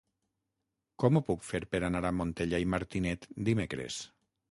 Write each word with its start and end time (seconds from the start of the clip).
Com 1.03 1.19
ho 1.19 1.23
puc 1.27 1.45
fer 1.51 1.63
per 1.75 1.83
anar 1.91 2.03
a 2.11 2.15
Montellà 2.23 2.65
i 2.67 2.69
Martinet 2.77 3.33
dimecres? 3.53 4.05